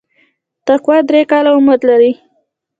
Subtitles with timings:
[0.67, 2.11] تقوا درې کاله عمر لري.